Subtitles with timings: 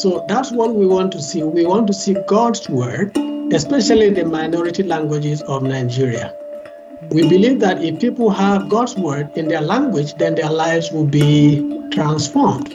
[0.00, 1.42] So that's what we want to see.
[1.42, 3.14] We want to see God's word,
[3.52, 6.34] especially the minority languages of Nigeria.
[7.10, 11.04] We believe that if people have God's word in their language, then their lives will
[11.04, 11.60] be
[11.92, 12.74] transformed.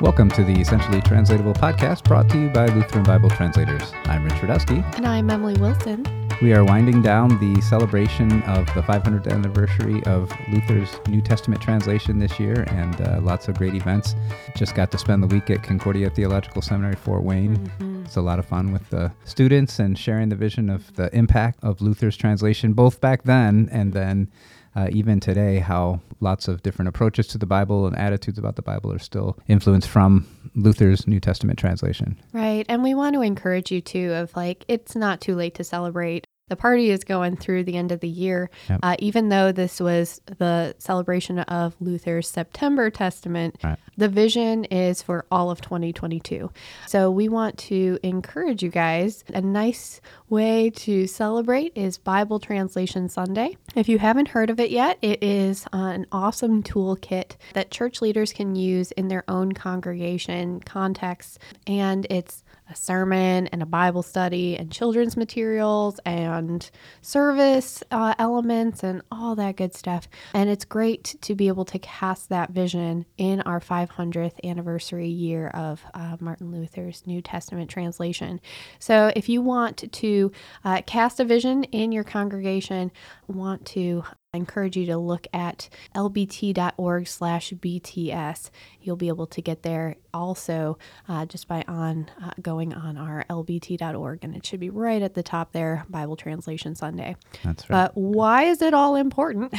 [0.00, 3.92] Welcome to the Essentially Translatable podcast brought to you by Lutheran Bible Translators.
[4.06, 4.82] I'm Richard Esty.
[4.96, 6.04] And I'm Emily Wilson.
[6.42, 12.18] We are winding down the celebration of the 500th anniversary of Luther's New Testament translation
[12.18, 14.14] this year, and uh, lots of great events.
[14.56, 17.58] Just got to spend the week at Concordia Theological Seminary, Fort Wayne.
[17.58, 18.04] Mm-hmm.
[18.06, 21.62] It's a lot of fun with the students and sharing the vision of the impact
[21.62, 24.30] of Luther's translation, both back then and then
[24.74, 28.62] uh, even today, how lots of different approaches to the Bible and attitudes about the
[28.62, 32.18] Bible are still influenced from Luther's New Testament translation.
[32.32, 32.64] Right.
[32.68, 36.26] And we want to encourage you too of like, it's not too late to celebrate
[36.50, 38.50] the party is going through the end of the year.
[38.68, 38.80] Yep.
[38.82, 43.78] Uh, even though this was the celebration of Luther's September Testament, right.
[43.96, 46.50] the vision is for all of 2022.
[46.88, 49.24] So we want to encourage you guys.
[49.32, 53.56] A nice way to celebrate is Bible Translation Sunday.
[53.76, 58.32] If you haven't heard of it yet, it is an awesome toolkit that church leaders
[58.32, 61.38] can use in their own congregation context.
[61.68, 66.70] And it's a sermon and a Bible study and children's materials and
[67.02, 70.08] service uh, elements and all that good stuff.
[70.34, 75.48] And it's great to be able to cast that vision in our 500th anniversary year
[75.48, 78.40] of uh, Martin Luther's New Testament translation.
[78.78, 80.32] So if you want to
[80.64, 82.92] uh, cast a vision in your congregation,
[83.28, 88.50] want to I encourage you to look at lbt.org slash BTS.
[88.80, 90.78] You'll be able to get there also
[91.08, 95.14] uh, just by on uh, going on our lbt.org, and it should be right at
[95.14, 97.16] the top there, Bible Translation Sunday.
[97.42, 97.86] That's right.
[97.86, 99.52] But why is it all important?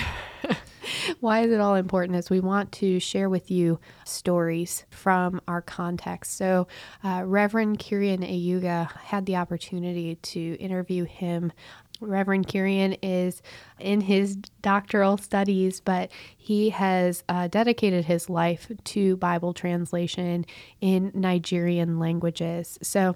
[1.20, 5.62] why is it all important is we want to share with you stories from our
[5.62, 6.38] context.
[6.38, 6.70] So
[7.04, 11.52] uh, Reverend Kirian Ayuga had the opportunity to interview him
[12.02, 13.42] Reverend Kirian is
[13.80, 20.46] in his doctoral studies, but he has uh, dedicated his life to Bible translation
[20.82, 22.78] in Nigerian languages.
[22.82, 23.16] So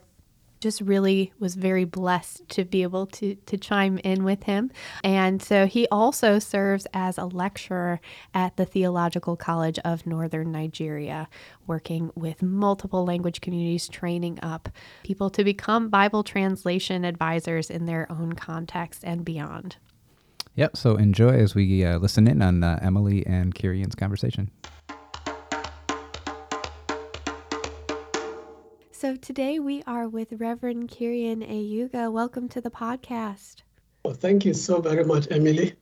[0.60, 4.72] just really was very blessed to be able to, to chime in with him.
[5.04, 8.00] And so he also serves as a lecturer
[8.34, 11.28] at the Theological College of Northern Nigeria,
[11.68, 14.70] working with multiple language communities, training up
[15.04, 19.78] people to become Bible translation advisors in their own context and beyond.
[20.56, 20.78] Yep.
[20.78, 24.50] So enjoy as we uh, listen in on uh, Emily and Kirian's conversation.
[29.06, 32.12] So today we are with Reverend Kirian Ayuga.
[32.12, 33.62] Welcome to the podcast.
[34.04, 35.76] Well, thank you so very much, Emily.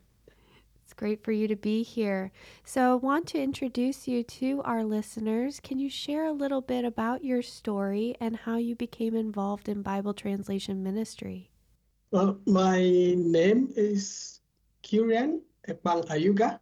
[0.84, 2.34] It's great for you to be here.
[2.66, 5.62] So, I want to introduce you to our listeners.
[5.62, 9.84] Can you share a little bit about your story and how you became involved in
[9.84, 11.50] Bible translation ministry?
[12.12, 12.82] Well, my
[13.16, 14.42] name is
[14.84, 16.60] Kirian Ekpang Ayuga.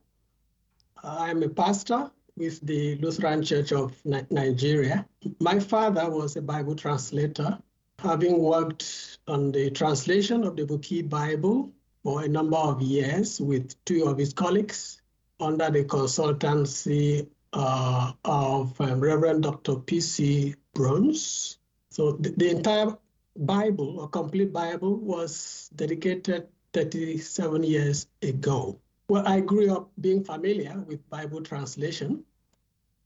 [1.04, 2.12] I'm a pastor
[2.42, 5.06] with the Lutheran Church of Nigeria.
[5.40, 7.60] My father was a Bible translator,
[8.00, 11.72] having worked on the translation of the Boki Bible
[12.04, 15.02] for a number of years with two of his colleagues
[15.40, 19.76] under the consultancy uh, of um, Reverend Dr.
[19.76, 20.56] P.C.
[20.74, 21.60] Bruns.
[21.92, 22.98] So the, the entire
[23.36, 28.80] Bible, or complete Bible, was dedicated 37 years ago.
[29.10, 32.24] Well, I grew up being familiar with Bible translation.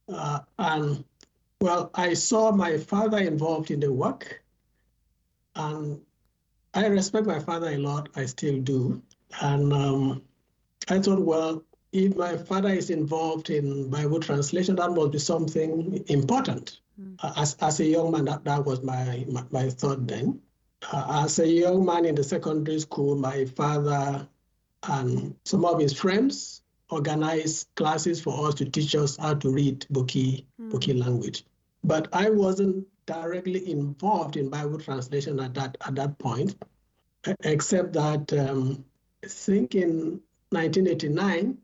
[0.08, 1.04] Uh, and
[1.62, 4.44] well, I saw my father involved in the work.
[5.56, 6.02] And
[6.74, 8.10] I respect my father a lot.
[8.16, 9.02] I still do.
[9.42, 10.22] And um,
[10.90, 16.04] I thought, well, if my father is involved in Bible translation, that must be something
[16.08, 16.82] important.
[17.02, 17.16] Mm.
[17.24, 20.42] Uh, as, as a young man, that, that was my, my, my thought then.
[20.92, 24.28] Uh, as a young man in the secondary school, my father
[24.84, 29.86] and some of his friends organized classes for us to teach us how to read
[29.92, 30.72] Boki, mm.
[30.72, 31.46] Boki language.
[31.84, 36.56] But I wasn't directly involved in Bible translation at that at that point,
[37.44, 38.84] except that um,
[39.24, 41.58] I think in 1989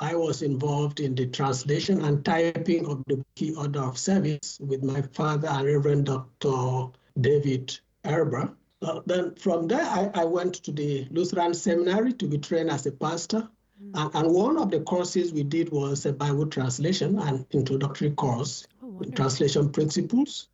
[0.00, 4.84] I was involved in the translation and typing of the Boki Order of Service with
[4.84, 6.92] my father and Reverend Dr.
[7.20, 8.54] David Erber.
[8.80, 12.86] Uh, then from there, I, I, went to the Lutheran Seminary to be trained as
[12.86, 13.48] a pastor.
[13.94, 18.66] And, and, one of the courses we did was a Bible translation and introductory course,
[18.82, 20.48] oh, translation principles.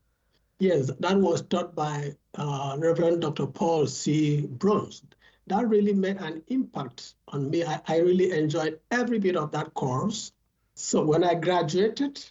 [0.59, 3.47] Yes, that was taught by uh, Reverend Dr.
[3.47, 4.43] Paul C.
[4.47, 5.03] Bruns.
[5.47, 7.65] that really made an impact on me.
[7.65, 10.33] I, I really enjoyed every bit of that course.
[10.75, 12.25] So when I graduated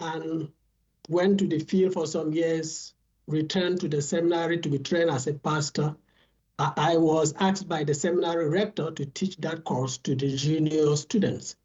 [0.00, 0.48] and
[1.08, 2.94] went to the field for some years,
[3.26, 5.94] returned to the seminary to be trained as a pastor,
[6.58, 11.56] I was asked by the seminary rector to teach that course to the junior students.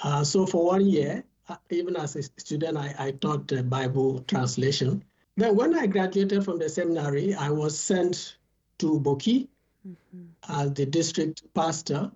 [0.00, 4.20] Uh, so for one year, uh, even as a student, I, I taught the Bible
[4.20, 5.04] translation.
[5.36, 8.36] Then when I graduated from the seminary, I was sent
[8.78, 9.48] to Boki
[9.86, 10.26] mm-hmm.
[10.48, 12.10] as the district pastor.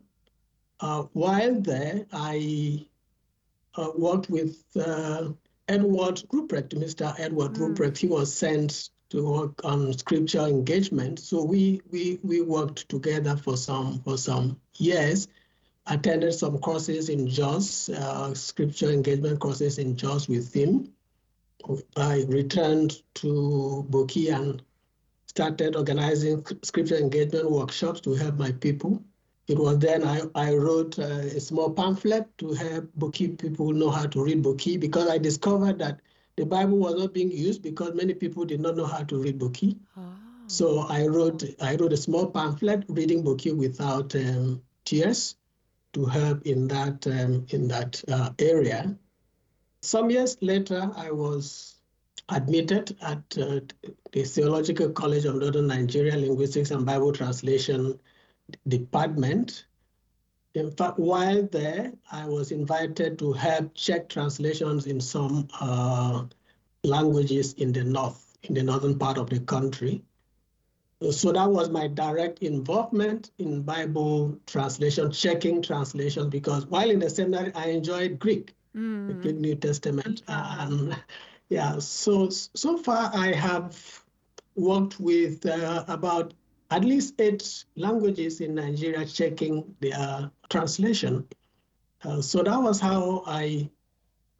[0.80, 2.86] Uh, while there, I
[3.76, 5.30] uh, worked with uh,
[5.68, 7.18] Edward Ruprecht, Mr.
[7.18, 7.74] Edward mm.
[7.74, 7.96] Ruprecht.
[7.96, 11.20] He was sent to work on scripture engagement.
[11.20, 15.28] So we we we worked together for some for some years.
[15.86, 20.92] Attended some courses in Jos, uh, scripture engagement courses in Jos with him.
[21.96, 24.62] I returned to Boki and
[25.26, 29.02] started organizing scripture engagement workshops to help my people.
[29.48, 34.06] It was then I, I wrote a small pamphlet to help Boki people know how
[34.06, 36.00] to read Boki because I discovered that
[36.36, 39.38] the Bible was not being used because many people did not know how to read
[39.38, 39.78] Boki.
[39.96, 40.14] Oh.
[40.46, 45.36] So I wrote I wrote a small pamphlet, reading Boki without um, tears,
[45.92, 48.96] to help in that um, in that uh, area.
[49.82, 51.76] Some years later, I was
[52.28, 53.60] admitted at uh,
[54.12, 57.98] the Theological College of Northern Nigeria Linguistics and Bible Translation
[58.68, 59.66] Department.
[60.54, 66.24] In fact, while there, I was invited to help check translations in some uh,
[66.84, 70.02] languages in the north, in the northern part of the country.
[71.10, 77.10] So that was my direct involvement in Bible translation, checking translations, because while in the
[77.10, 79.08] seminary, I enjoyed Greek mm.
[79.08, 80.22] the Greek New Testament.
[80.28, 80.96] And
[81.48, 84.04] yeah, so so far I have
[84.54, 86.34] worked with uh, about
[86.72, 91.26] at least eight languages in Nigeria checking their translation.
[92.02, 93.68] Uh, so that was how I,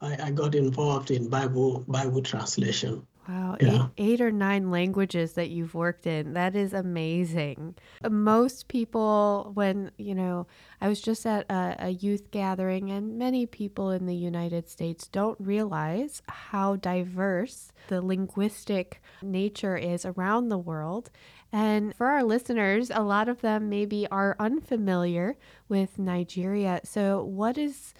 [0.01, 3.05] I, I got involved in Bible Bible translation.
[3.27, 3.87] Wow, yeah.
[3.97, 6.33] eight, eight or nine languages that you've worked in.
[6.33, 7.75] That is amazing.
[8.09, 10.47] Most people, when, you know,
[10.81, 15.07] I was just at a, a, youth gathering, and many people in the United States
[15.07, 21.09] don't realize how diverse the linguistic nature is around the world.
[21.53, 25.37] And for our listeners, a lot of them maybe are unfamiliar
[25.69, 26.81] with Nigeria.
[26.83, 27.93] So, what is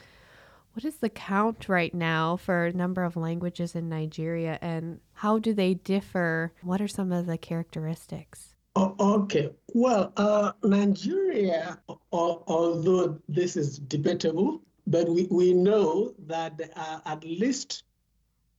[0.74, 5.54] what is the count right now for number of languages in Nigeria and how do
[5.54, 6.52] they differ?
[6.64, 8.56] What are some of the characteristics?
[8.76, 9.52] Oh, okay.
[9.76, 11.80] Well, uh, Nigeria,
[12.12, 17.84] although this is debatable, but we, we know that there are at least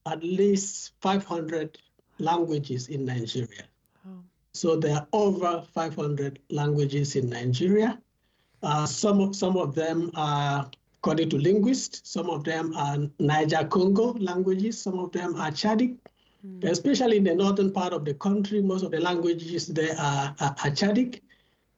[0.05, 1.77] at least 500
[2.17, 3.65] languages in Nigeria.
[4.55, 7.99] So there are over 500 languages in Nigeria.
[8.63, 10.69] Uh, some, some of them are
[10.99, 12.01] according to linguists.
[12.09, 15.97] Some of them are Niger Congo languages, some of them are Chadic.
[16.45, 16.63] Mm.
[16.63, 20.55] Especially in the northern part of the country, most of the languages there are, are,
[20.63, 21.21] are Chadic.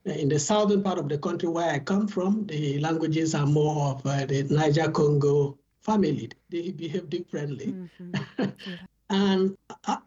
[0.06, 3.92] In the southern part of the country where I come from, the languages are more
[3.92, 6.30] of uh, the Niger Congo family.
[6.50, 7.74] They behave differently.
[7.74, 8.14] Mm-hmm.
[8.40, 8.76] Yeah.
[9.10, 9.58] and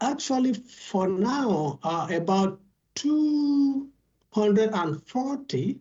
[0.01, 2.59] actually, for now, uh, about
[2.95, 5.79] 240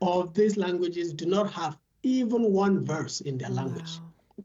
[0.00, 3.98] of these languages do not have even one verse in their language.
[3.98, 4.44] Wow.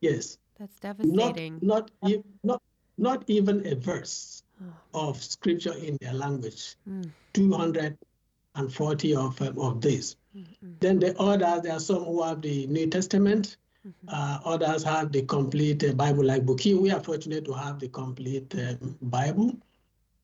[0.00, 0.38] Yes.
[0.58, 1.58] That's devastating.
[1.62, 2.60] Not not not
[2.96, 5.08] not even a verse oh.
[5.08, 6.76] of scripture in their language.
[6.88, 7.10] Mm.
[7.34, 10.16] 240 of um, of these.
[10.36, 10.72] Mm-hmm.
[10.80, 13.56] Then the others, there are some who have the New Testament.
[13.88, 14.08] Mm-hmm.
[14.08, 16.78] Uh, others have the complete uh, Bible, like Boki.
[16.78, 19.56] We are fortunate to have the complete um, Bible.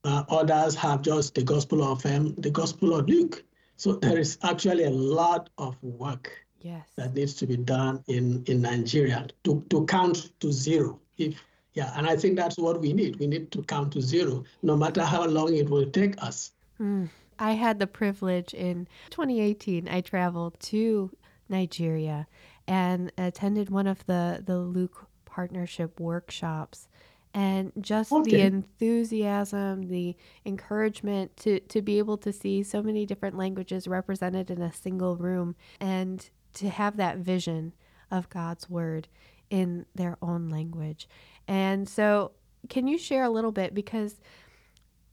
[0.04, 3.42] Uh, others have just the Gospel of um, the Gospel of Luke.
[3.76, 6.30] So there is actually a lot of work
[6.60, 6.86] yes.
[6.96, 11.00] that needs to be done in, in Nigeria to, to count to zero.
[11.16, 11.42] If
[11.72, 13.16] yeah, and I think that's what we need.
[13.18, 16.52] We need to count to zero, no matter how long it will take us.
[16.80, 17.08] Mm.
[17.36, 19.88] I had the privilege in 2018.
[19.88, 21.10] I traveled to
[21.48, 22.28] Nigeria
[22.66, 26.88] and attended one of the the Luke partnership workshops
[27.34, 28.30] and just okay.
[28.30, 30.16] the enthusiasm, the
[30.46, 35.16] encouragement to, to be able to see so many different languages represented in a single
[35.16, 37.72] room and to have that vision
[38.10, 39.08] of God's word
[39.50, 41.08] in their own language.
[41.48, 42.30] And so,
[42.68, 44.20] can you share a little bit because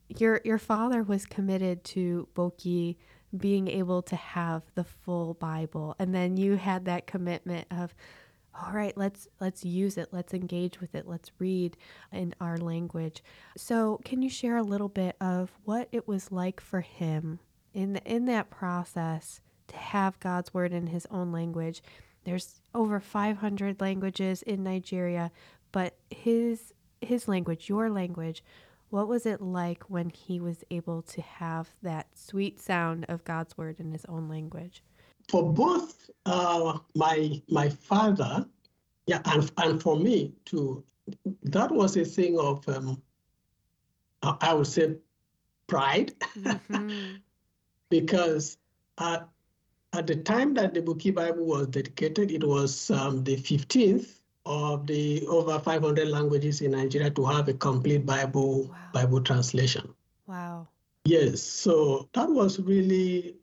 [0.08, 2.96] your your father was committed to Boki
[3.36, 7.94] being able to have the full Bible, and then you had that commitment of,
[8.54, 11.76] all right, let's let's use it, let's engage with it, let's read
[12.12, 13.22] in our language.
[13.56, 17.38] So, can you share a little bit of what it was like for him
[17.74, 21.82] in the, in that process to have God's word in his own language.
[22.24, 25.30] There's over 500 languages in Nigeria,
[25.72, 28.44] but his his language, your language,
[28.92, 33.56] what was it like when he was able to have that sweet sound of God's
[33.56, 34.82] word in his own language?
[35.30, 38.44] For both uh, my my father,
[39.06, 40.84] yeah, and and for me too,
[41.42, 43.00] that was a thing of um,
[44.22, 44.96] I would say
[45.68, 47.14] pride, mm-hmm.
[47.88, 48.58] because
[48.98, 49.26] at,
[49.94, 54.86] at the time that the Boki Bible was dedicated, it was um, the 15th of
[54.86, 58.76] the over 500 languages in Nigeria to have a complete Bible wow.
[58.92, 59.94] Bible translation.
[60.26, 60.68] Wow.
[61.04, 63.36] Yes, so that was really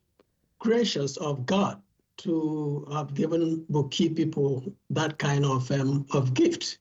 [0.60, 1.82] gracious of God
[2.18, 6.80] to have given Boki people that kind of um, of gift.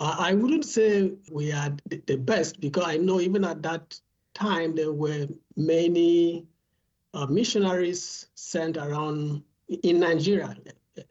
[0.00, 1.74] I wouldn't say we are
[2.06, 3.98] the best because I know even at that
[4.34, 6.46] time there were many
[7.14, 9.42] uh, missionaries sent around
[9.82, 10.54] in Nigeria,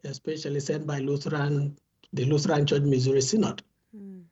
[0.04, 1.76] especially sent by Lutheran
[2.12, 3.62] the Lutheran Church Missouri Synod.
[3.96, 4.22] Mm.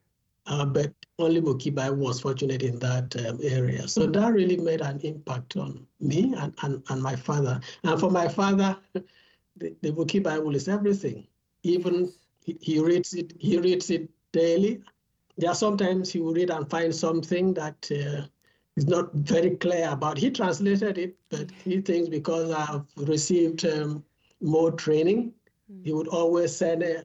[0.46, 3.88] Uh, but only Bokibai was fortunate in that um, area.
[3.88, 7.60] So that really made an impact on me and, and, and my father.
[7.84, 11.26] And for my father, the, the Boki Bible is everything.
[11.62, 12.12] Even
[12.44, 14.82] he, he reads it, he reads it daily.
[15.38, 18.26] There are sometimes he will read and find something that uh,
[18.76, 20.18] is not very clear about.
[20.18, 24.04] He translated it, but he thinks because I've received um,
[24.40, 25.32] more training,
[25.72, 25.84] mm.
[25.84, 27.02] he would always send a,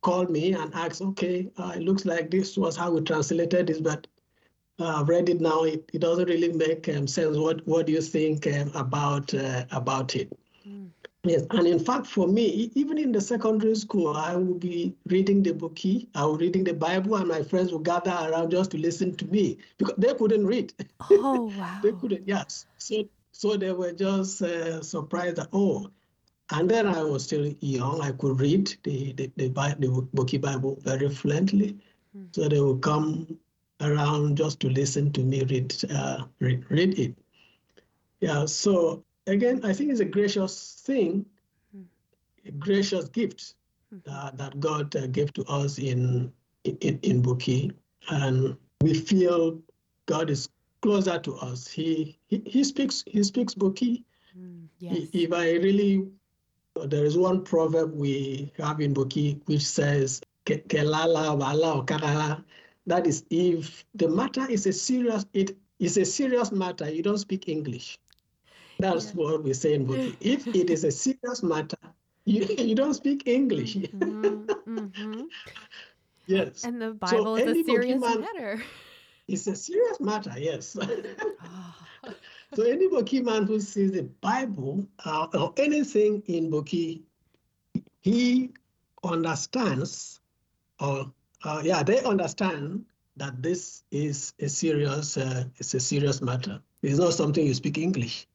[0.00, 3.80] call me and ask, okay, uh, it looks like this was how we translated this,
[3.80, 4.06] but
[4.78, 5.64] uh, I've read it now.
[5.64, 7.36] It, it doesn't really make um, sense.
[7.36, 10.32] What What do you think um, about uh, about it?
[10.66, 10.90] Mm.
[11.24, 15.42] Yes, and in fact, for me, even in the secondary school, I would be reading
[15.42, 18.78] the Boki, I would reading the Bible, and my friends would gather around just to
[18.78, 20.72] listen to me because they couldn't read.
[21.10, 21.80] Oh wow!
[21.82, 22.26] they couldn't.
[22.28, 22.66] Yes.
[22.78, 25.90] So so they were just uh, surprised that oh,
[26.50, 28.00] and then I was still young.
[28.00, 31.76] I could read the the, the, the Boki Bible very fluently.
[32.16, 32.34] Mm.
[32.34, 33.38] So they would come
[33.80, 37.14] around just to listen to me read, uh, read, read it.
[38.20, 38.46] Yeah.
[38.46, 41.26] So again, I think it's a gracious thing,
[41.76, 41.84] mm.
[42.46, 43.54] a gracious gift
[43.94, 44.00] mm.
[44.10, 46.32] uh, that God uh, gave to us in
[46.64, 47.72] in, in Boki,
[48.10, 49.60] and we feel
[50.06, 50.48] God is
[50.80, 51.68] closer to us.
[51.68, 54.04] He he, he speaks he speaks Boki.
[54.36, 55.08] Mm, yes.
[55.12, 56.08] If I really
[56.86, 62.44] there is one proverb we have in Boki which says, Kelala wala
[62.86, 67.18] That is, if the matter is a serious, it is a serious matter, you don't
[67.18, 67.98] speak English.
[68.78, 69.12] That's yeah.
[69.14, 70.16] what we say in Boki.
[70.20, 71.78] If it is a serious matter,
[72.24, 73.76] you, you don't speak English.
[73.76, 75.22] Mm-hmm, mm-hmm.
[76.28, 76.64] Yes.
[76.64, 78.62] And the Bible so is a serious matter.
[79.28, 80.76] It's a serious matter, yes.
[80.78, 82.14] oh.
[82.54, 87.02] So any Boki man who sees the Bible uh, or anything in Boki,
[88.00, 88.50] he
[89.04, 90.20] understands,
[90.80, 91.12] or
[91.44, 92.84] uh, yeah, they understand
[93.16, 96.60] that this is a serious, uh, it's a serious matter.
[96.82, 98.26] It's not something you speak English.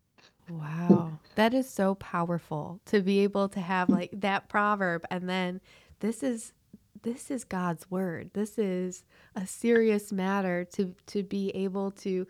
[0.50, 5.62] Wow, that is so powerful to be able to have like that proverb, and then
[6.02, 6.54] this is
[7.02, 8.30] this is God's word.
[8.34, 9.04] This is
[9.36, 12.28] a serious matter to to be able to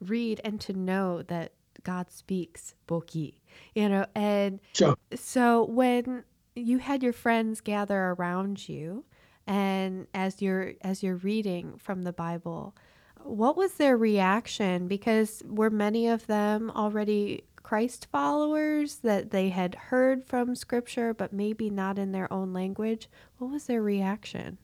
[0.00, 1.52] read and to know that
[1.82, 3.34] God speaks Boki,
[3.74, 4.96] you know, and sure.
[5.14, 6.24] so when
[6.54, 9.04] you had your friends gather around you
[9.46, 12.76] and as you're as you're reading from the Bible,
[13.22, 14.88] what was their reaction?
[14.88, 21.32] Because were many of them already Christ followers that they had heard from scripture but
[21.32, 23.08] maybe not in their own language?
[23.38, 24.58] What was their reaction?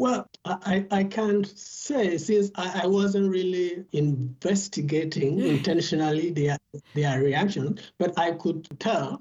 [0.00, 6.56] Well, I, I can't say since I, I wasn't really investigating intentionally their
[6.94, 9.20] their reaction, but I could tell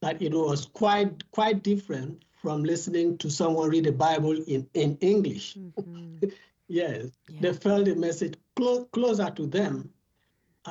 [0.00, 4.98] that it was quite quite different from listening to someone read the Bible in, in
[5.00, 5.54] English.
[5.54, 6.26] Mm-hmm.
[6.66, 7.40] yes, yeah.
[7.40, 9.88] they felt the message clo- closer to them.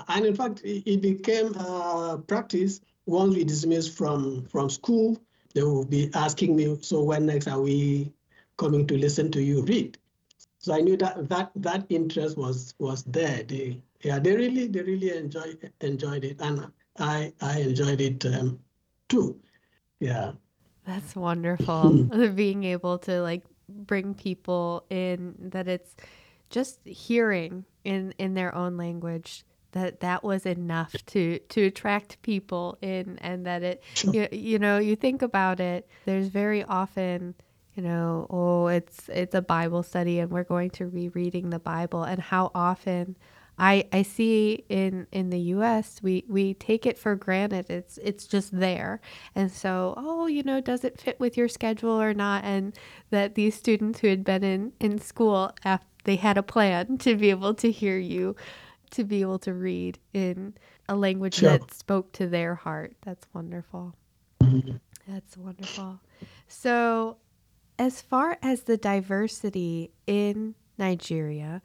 [0.09, 5.17] And in fact, it, became a practice once we dismissed from, from school.
[5.53, 8.11] They will be asking me, so when next are we
[8.57, 9.97] coming to listen to you read.
[10.59, 13.43] So I knew that that that interest was was there.
[13.43, 18.59] They yeah they really they really enjoyed enjoyed it, and I I enjoyed it um,
[19.09, 19.39] too.
[19.99, 20.33] Yeah.
[20.85, 21.91] That's wonderful.
[22.35, 25.95] Being able to like bring people in that it's
[26.49, 32.77] just hearing in in their own language that that was enough to to attract people
[32.81, 33.83] in and that it
[34.13, 37.35] you, you know you think about it there's very often
[37.77, 41.60] you know, oh, it's it's a Bible study and we're going to be reading the
[41.60, 43.15] Bible and how often
[43.60, 47.69] I, I see in, in the US we, we take it for granted.
[47.69, 49.00] It's it's just there.
[49.36, 52.43] And so, oh, you know, does it fit with your schedule or not?
[52.43, 52.75] And
[53.12, 57.15] that these students who had been in, in school after they had a plan to
[57.15, 58.36] be able to hear you,
[58.91, 60.53] to be able to read in
[60.89, 61.50] a language sure.
[61.50, 62.96] that spoke to their heart.
[63.03, 63.93] That's wonderful.
[64.41, 64.77] Mm-hmm.
[65.07, 66.00] That's wonderful.
[66.48, 67.17] So
[67.79, 71.62] as far as the diversity in Nigeria,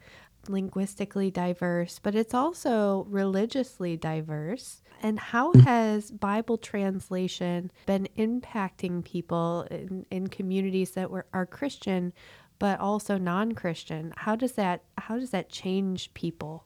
[0.47, 4.81] linguistically diverse, but it's also religiously diverse.
[5.01, 5.61] And how mm.
[5.61, 12.13] has Bible translation been impacting people in, in communities that were, are Christian
[12.59, 14.13] but also non-Christian?
[14.15, 16.65] How does that how does that change people?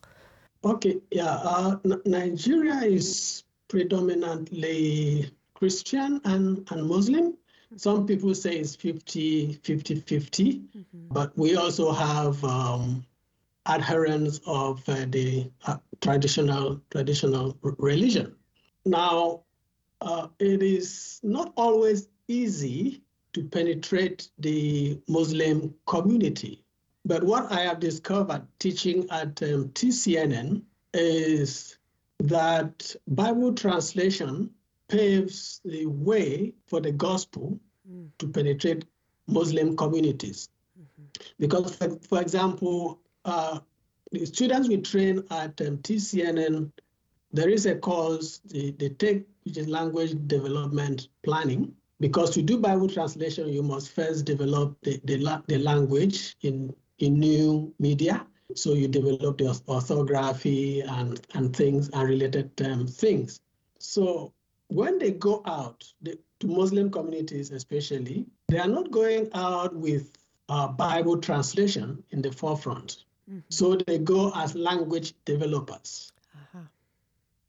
[0.64, 7.38] Okay, yeah, uh, N- Nigeria is predominantly Christian and, and Muslim.
[7.76, 10.84] Some people say it's 50 50 50, mm-hmm.
[11.12, 13.06] but we also have um,
[13.68, 18.36] adherents of uh, the uh, traditional traditional religion.
[18.86, 19.42] Now,
[20.02, 23.02] uh, it is not always easy
[23.34, 26.64] to penetrate the Muslim community.
[27.06, 31.78] But what I have discovered teaching at um, TCNN is
[32.20, 34.50] that Bible translation
[34.88, 38.10] paves the way for the gospel mm.
[38.18, 38.86] to penetrate
[39.28, 40.50] Muslim communities.
[40.80, 41.04] Mm-hmm.
[41.40, 43.60] Because, for, for example, uh,
[44.12, 46.72] the students we train at um, TCNN,
[47.32, 51.74] there is a course they, they take, which is language development planning.
[52.00, 57.20] Because to do Bible translation, you must first develop the, the, the language in, in
[57.20, 58.26] new media.
[58.56, 63.42] So you develop the orthography and, and things and related um, things.
[63.80, 64.34] So
[64.68, 70.18] when they go out they, to Muslim communities, especially, they are not going out with
[70.50, 73.04] uh, Bible translation in the forefront.
[73.30, 73.40] Mm-hmm.
[73.50, 76.12] So they go as language developers.
[76.34, 76.60] Uh-huh.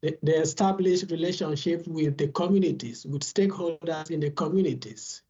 [0.00, 5.22] They, they establish relationships with the communities, with stakeholders in the communities.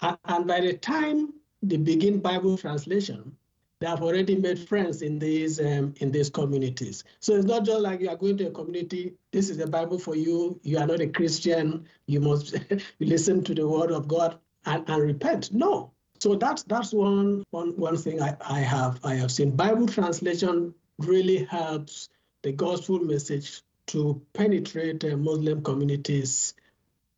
[0.00, 3.36] And, and by the time they begin Bible translation,
[3.80, 7.04] they have already made friends in these um, in these communities.
[7.20, 9.14] So it's not just like you are going to a community.
[9.32, 10.60] This is the Bible for you.
[10.62, 11.86] You are not a Christian.
[12.06, 12.56] You must
[13.00, 15.52] listen to the Word of God and, and repent.
[15.52, 15.92] No.
[16.20, 19.56] So that's that's one one one thing I, I have I have seen.
[19.56, 22.08] Bible translation really helps
[22.42, 26.54] the gospel message to penetrate uh, Muslim communities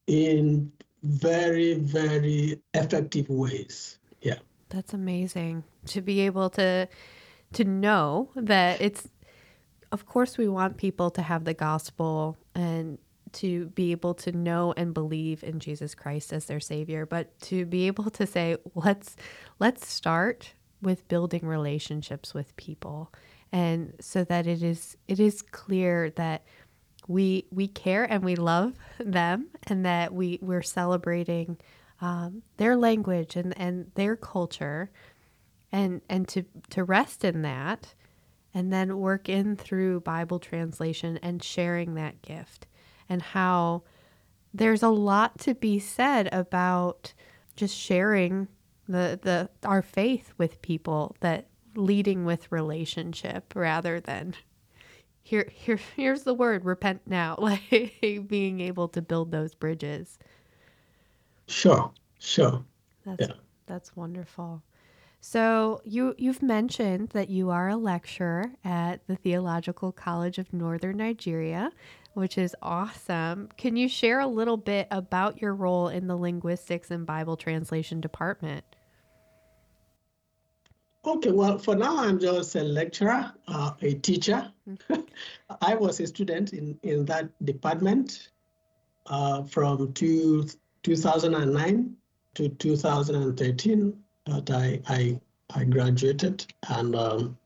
[0.06, 3.98] in very very effective ways.
[4.68, 6.88] That's amazing to be able to
[7.52, 9.08] to know that it's
[9.92, 12.98] of course we want people to have the gospel and
[13.32, 17.66] to be able to know and believe in Jesus Christ as their savior, but to
[17.66, 19.16] be able to say let's
[19.58, 23.12] let's start with building relationships with people.
[23.52, 26.44] And so that it is it is clear that
[27.08, 31.58] we we care and we love them and that we we're celebrating
[32.00, 34.90] um, their language and, and their culture
[35.72, 37.94] and and to to rest in that
[38.54, 42.66] and then work in through Bible translation and sharing that gift
[43.08, 43.82] and how
[44.54, 47.12] there's a lot to be said about
[47.56, 48.48] just sharing
[48.88, 54.34] the the our faith with people that leading with relationship rather than
[55.22, 60.18] here here here's the word repent now like being able to build those bridges
[61.48, 62.64] Sure, sure.
[63.04, 63.34] That's yeah.
[63.66, 64.62] that's wonderful.
[65.20, 70.98] So you you've mentioned that you are a lecturer at the Theological College of Northern
[70.98, 71.70] Nigeria,
[72.14, 73.48] which is awesome.
[73.56, 78.00] Can you share a little bit about your role in the linguistics and Bible translation
[78.00, 78.64] department?
[81.06, 84.52] Okay, well, for now I'm just a lecturer, uh, a teacher.
[84.68, 85.02] Mm-hmm.
[85.60, 88.30] I was a student in, in that department
[89.06, 90.46] uh, from two,
[90.86, 91.96] 2009
[92.36, 93.92] to 2013
[94.26, 95.20] that I, I,
[95.52, 96.46] I graduated.
[96.68, 97.36] And um,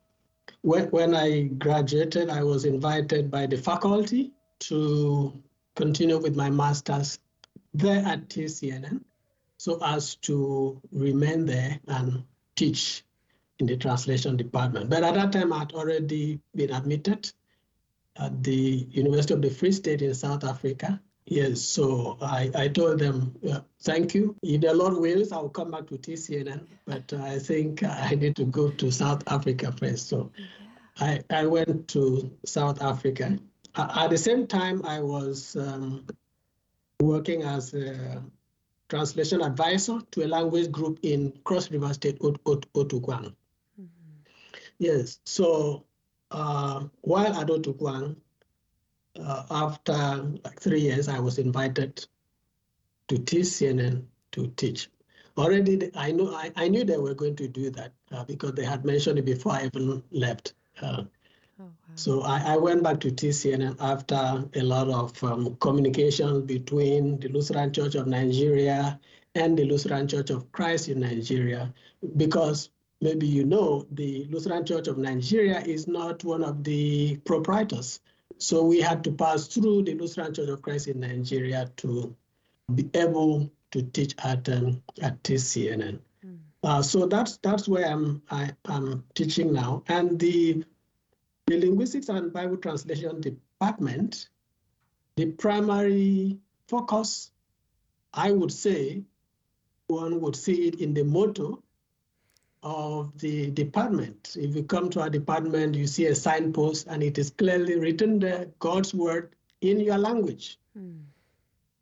[0.60, 4.32] when, when I graduated, I was invited by the faculty
[4.68, 5.32] to
[5.74, 7.18] continue with my master's
[7.72, 9.00] there at TCNN
[9.56, 12.22] so as to remain there and
[12.56, 13.04] teach
[13.58, 14.90] in the translation department.
[14.90, 17.32] But at that time, I'd already been admitted
[18.16, 21.00] at the University of the Free State in South Africa
[21.30, 23.36] Yes, so I, I told them,
[23.82, 24.34] thank you.
[24.42, 28.44] In the Lord wills, I'll come back to TCNN, but I think I need to
[28.44, 30.08] go to South Africa first.
[30.08, 30.32] So.
[31.00, 33.38] I, I went to South Africa.
[33.76, 36.04] At the same time, I was um,
[37.00, 38.22] working as a
[38.88, 43.34] translation advisor to a language group in Cross River State, Ot- Ot- Otukwan.
[43.80, 44.16] Mm-hmm.
[44.78, 45.84] Yes, so
[46.30, 48.16] uh, while at Otu Kwang,
[49.24, 49.92] uh, after
[50.44, 52.06] like three years, I was invited
[53.08, 54.88] to TCNN to teach.
[55.36, 58.64] Already, I know I, I knew they were going to do that uh, because they
[58.64, 60.54] had mentioned it before I even left.
[60.80, 61.02] Uh,
[61.60, 61.70] oh, wow.
[61.94, 67.28] So I, I, went back to TCNN after a lot of um, communication between the
[67.28, 68.98] Lutheran Church of Nigeria
[69.34, 71.72] and the Lutheran Church of Christ in Nigeria,
[72.16, 78.00] because maybe you know the Lutheran Church of Nigeria is not one of the proprietors.
[78.40, 82.16] So we had to pass through the Lutheran Church of Christ in Nigeria to
[82.74, 86.00] be able to teach at um, at TCNN.
[86.24, 86.38] Mm.
[86.62, 90.64] Uh, so that's that's where I'm I, am teaching now, and the
[91.46, 94.28] the linguistics and Bible translation department,
[95.16, 97.30] the primary focus,
[98.14, 99.02] I would say,
[99.88, 101.62] one would see it in the motto
[102.62, 104.36] of the department.
[104.38, 108.18] If you come to our department, you see a signpost and it is clearly written
[108.18, 110.58] there, God's word in your language.
[110.78, 111.02] Mm.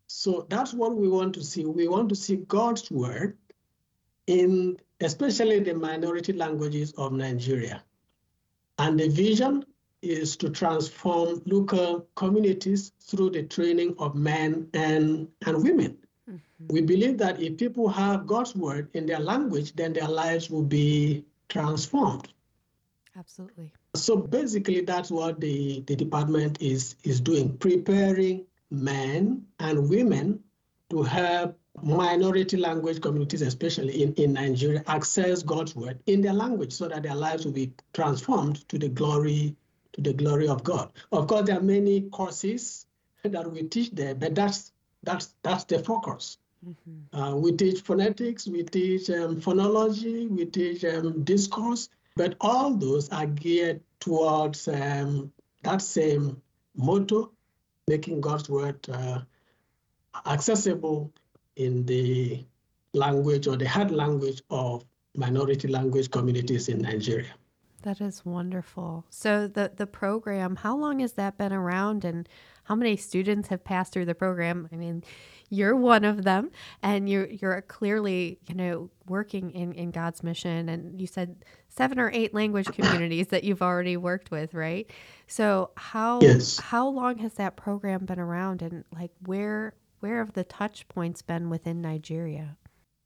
[0.07, 1.65] So that's what we want to see.
[1.65, 3.37] We want to see God's word
[4.27, 7.83] in especially the minority languages of Nigeria.
[8.77, 9.65] And the vision
[10.01, 15.97] is to transform local communities through the training of men and, and women.
[16.67, 20.63] We believe that if people have God's word in their language, then their lives will
[20.63, 22.27] be transformed.
[23.17, 23.71] Absolutely.
[23.95, 30.43] So basically, that's what the, the department is, is doing, preparing men and women
[30.89, 36.73] to help minority language communities, especially in, in Nigeria, access God's word in their language
[36.73, 39.55] so that their lives will be transformed to the glory
[39.93, 40.91] to the glory of God.
[41.11, 42.85] Of course, there are many courses
[43.23, 44.71] that we teach there, but that's
[45.03, 46.37] that's that's the focus.
[46.67, 47.17] Mm-hmm.
[47.17, 53.09] Uh, we teach phonetics, we teach um, phonology, we teach um, discourse, but all those
[53.09, 55.31] are geared towards um,
[55.63, 56.41] that same
[56.75, 57.31] motto,
[57.87, 59.19] making God's word uh,
[60.25, 61.11] accessible
[61.55, 62.45] in the
[62.93, 64.83] language or the hard language of
[65.15, 67.33] minority language communities in Nigeria.
[67.83, 69.05] That is wonderful.
[69.09, 72.27] So the the program, how long has that been around and
[72.63, 74.67] how many students have passed through the program?
[74.71, 75.03] I mean,
[75.49, 80.69] you're one of them and you're you're clearly, you know, working in, in God's mission
[80.69, 84.89] and you said seven or eight language communities that you've already worked with, right?
[85.27, 86.59] So how yes.
[86.59, 91.21] how long has that program been around and like where where have the touch points
[91.21, 92.57] been within Nigeria?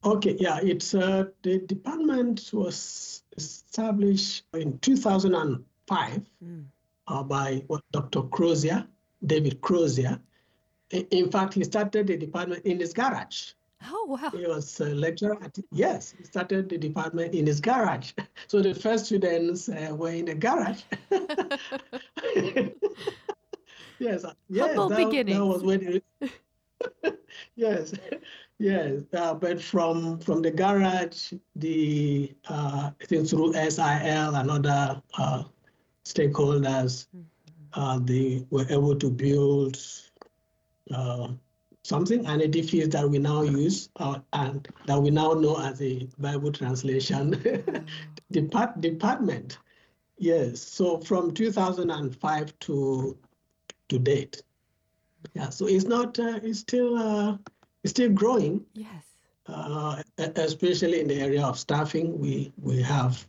[0.04, 6.64] Okay, yeah, it's uh, the department was established in 2005 mm.
[7.08, 8.22] uh, by what, Dr.
[8.24, 8.86] Crozier,
[9.24, 10.20] David Crozier.
[10.94, 13.52] In fact, he started the department in his garage.
[13.86, 14.30] Oh, wow.
[14.30, 18.12] He was a lecturer at, yes, he started the department in his garage.
[18.48, 20.82] So the first students uh, were in the garage.
[23.98, 25.38] yes, yes, Humble that, beginnings.
[25.38, 27.20] that was when it,
[27.56, 27.94] yes,
[28.58, 35.02] Yes, uh, but from from the garage, the uh, I think through SIL and other
[35.18, 35.42] uh,
[36.04, 37.80] stakeholders, mm-hmm.
[37.80, 39.76] uh, they were able to build
[40.92, 41.28] uh,
[41.82, 46.08] something, an edifice that we now use uh, and that we now know as a
[46.18, 47.42] Bible translation
[48.32, 49.58] depart- department.
[50.18, 53.18] Yes, so from 2005 to
[53.88, 54.42] to date.
[55.34, 57.36] Yeah, so it's not, uh, it's still uh,
[57.84, 58.64] still growing.
[58.74, 59.04] Yes.
[59.46, 63.26] Uh, especially in the area of staffing, we we have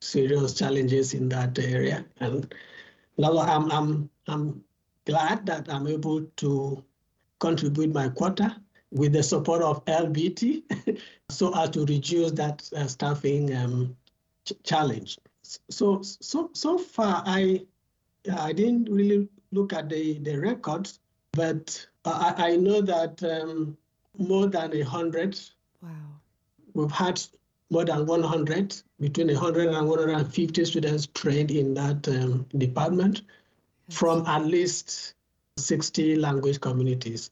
[0.00, 2.54] serious challenges in that area, and
[3.18, 4.62] now I'm I'm I'm
[5.06, 6.84] glad that I'm able to
[7.38, 8.56] contribute my quota
[8.90, 10.62] with the support of LBT,
[11.30, 13.96] so as to reduce that uh, staffing um,
[14.44, 15.18] ch- challenge.
[15.42, 17.66] So so so far, I
[18.32, 21.00] I didn't really look at the the records,
[21.32, 23.22] but I, I know that.
[23.22, 23.76] Um,
[24.18, 25.38] more than a hundred.
[25.82, 25.90] Wow.
[26.74, 27.22] We've had
[27.70, 33.22] more than 100, between 100 and 150 students trained in that um, department
[33.88, 33.98] yes.
[33.98, 35.14] from at least
[35.56, 37.30] 60 language communities.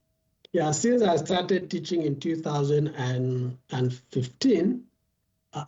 [0.52, 4.84] Yeah, since I started teaching in 2015,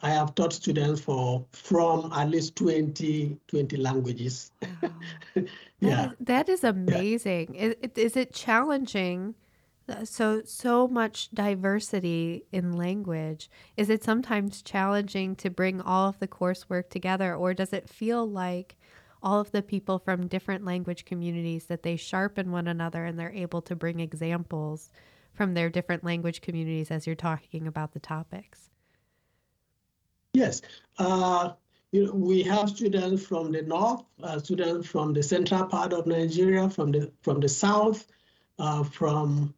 [0.03, 4.51] I have taught students for from at least 20, 20 languages.
[4.83, 4.91] Wow.
[5.81, 6.11] yeah.
[6.21, 7.55] That is, that is amazing.
[7.55, 7.75] Yeah.
[7.83, 9.35] Is, is it challenging
[9.89, 16.19] uh, so so much diversity in language is it sometimes challenging to bring all of
[16.19, 18.77] the coursework together or does it feel like
[19.27, 23.33] all of the people from different language communities that they sharpen one another and they're
[23.33, 24.91] able to bring examples
[25.35, 28.71] from their different language communities as you're talking about the topics
[30.33, 30.63] yes
[30.99, 31.51] uh,
[31.93, 36.07] you know, we have students from the north, uh, students from the central part of
[36.07, 38.07] Nigeria, from the from the south,
[38.59, 39.55] uh, from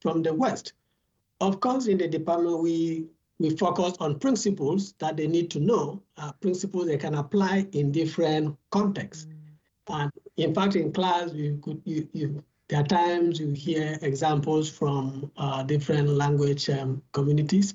[0.00, 0.72] from the west.
[1.40, 3.08] Of course, in the department, we
[3.42, 7.92] we focus on principles that they need to know, uh, principles they can apply in
[7.92, 9.26] different contexts.
[9.26, 10.00] Mm.
[10.00, 14.70] And in fact, in class, you could you, you there are times you hear examples
[14.70, 17.74] from uh, different language um, communities.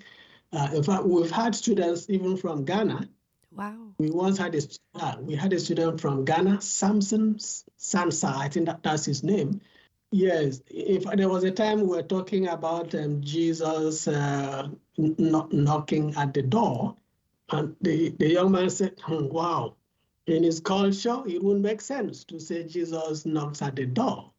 [0.54, 3.08] Uh, in fact, we've had students even from Ghana
[3.58, 3.94] Wow.
[3.98, 4.62] We once had a
[4.94, 9.62] uh, we had a student from Ghana, Samson Sansa, I think that, that's his name.
[10.12, 16.34] Yes, if there was a time we were talking about um, Jesus uh, knocking at
[16.34, 16.96] the door,
[17.50, 19.76] and the, the young man said, hmm, "Wow,
[20.26, 24.32] in his culture, it wouldn't make sense to say Jesus knocks at the door,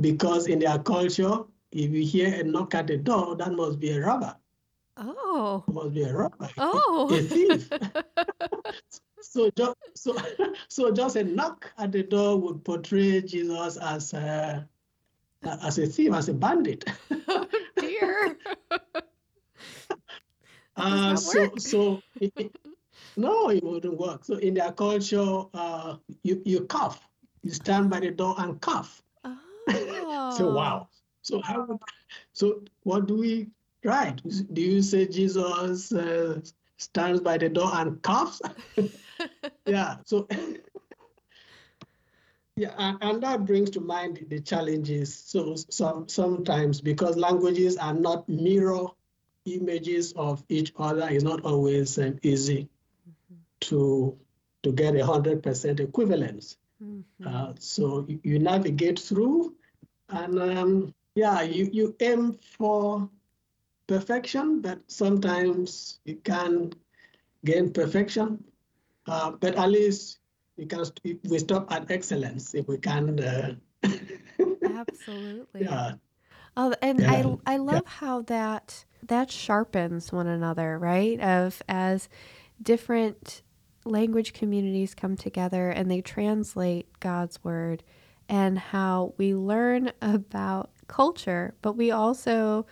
[0.00, 3.90] because in their culture, if you hear a knock at the door, that must be
[3.90, 4.36] a robber."
[4.96, 5.64] Oh.
[5.66, 6.50] Must be a robber.
[6.58, 7.08] Oh.
[7.12, 7.70] A thief.
[9.20, 10.16] so just so
[10.68, 14.68] so just a knock at the door would portray Jesus as a
[15.42, 16.84] as a thief, as a bandit.
[17.28, 17.46] oh
[17.78, 18.36] dear.
[20.80, 22.56] Uh, so so it, it,
[23.16, 24.24] no, it wouldn't work.
[24.24, 27.06] So in their culture, uh, you you cough.
[27.42, 29.02] You stand by the door and cough.
[29.72, 30.30] Oh.
[30.36, 30.88] so wow.
[31.22, 31.78] So how would,
[32.32, 33.50] so what do we
[33.84, 34.20] Right.
[34.52, 36.40] Do you say Jesus uh,
[36.76, 38.42] stands by the door and coughs?
[39.66, 39.96] yeah.
[40.04, 40.28] So,
[42.56, 45.14] yeah, and, and, that brings to mind the challenges.
[45.14, 48.88] So, some sometimes because languages are not mirror
[49.54, 52.68] images of each other, is not always um, easy
[53.08, 53.40] mm-hmm.
[53.60, 54.18] to
[54.62, 56.56] to get a hundred percent equivalence.
[56.82, 57.26] Mm-hmm.
[57.26, 59.54] Uh, so you, you, navigate through,
[60.08, 63.08] and um, yeah, you you aim for
[63.86, 66.72] perfection, but sometimes you can
[67.44, 68.44] gain perfection.
[69.06, 70.18] Uh, but at least
[70.56, 70.84] we can
[71.28, 73.18] we stop at excellence if we can.
[73.18, 73.54] Uh,
[74.62, 75.62] Absolutely.
[75.62, 75.92] Yeah.
[76.56, 77.12] Oh, and yeah.
[77.46, 77.98] I I love yeah.
[78.00, 81.20] how that that sharpens one another, right?
[81.20, 82.08] Of as
[82.62, 83.42] different
[83.84, 87.82] language communities come together and they translate God's word
[88.28, 92.66] and how we learn about culture, but we also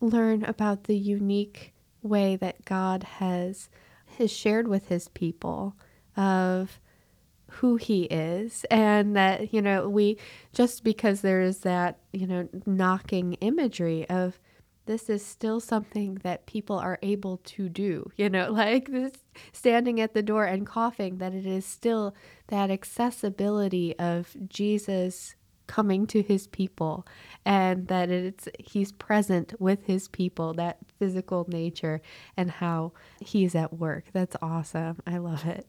[0.00, 3.68] learn about the unique way that God has
[4.18, 5.74] has shared with his people
[6.16, 6.80] of
[7.48, 10.16] who he is and that you know we
[10.52, 14.38] just because there is that you know knocking imagery of
[14.86, 19.12] this is still something that people are able to do you know like this
[19.52, 22.14] standing at the door and coughing that it is still
[22.48, 25.34] that accessibility of Jesus
[25.66, 27.06] coming to his people
[27.44, 32.00] and that it's he's present with his people that physical nature
[32.36, 34.04] and how he's at work.
[34.12, 34.98] That's awesome.
[35.06, 35.66] I love it.